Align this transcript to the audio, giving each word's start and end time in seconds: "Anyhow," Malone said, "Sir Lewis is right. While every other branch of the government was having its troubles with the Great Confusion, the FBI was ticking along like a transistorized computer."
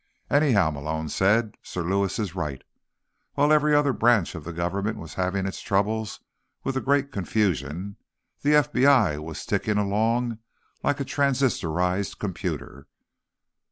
"Anyhow," 0.31 0.71
Malone 0.71 1.09
said, 1.09 1.53
"Sir 1.61 1.83
Lewis 1.83 2.17
is 2.17 2.33
right. 2.33 2.63
While 3.35 3.53
every 3.53 3.75
other 3.75 3.93
branch 3.93 4.33
of 4.33 4.43
the 4.43 4.51
government 4.51 4.97
was 4.97 5.13
having 5.13 5.45
its 5.45 5.61
troubles 5.61 6.21
with 6.63 6.73
the 6.73 6.81
Great 6.81 7.11
Confusion, 7.11 7.97
the 8.41 8.53
FBI 8.53 9.21
was 9.23 9.45
ticking 9.45 9.77
along 9.77 10.39
like 10.81 10.99
a 10.99 11.05
transistorized 11.05 12.17
computer." 12.17 12.87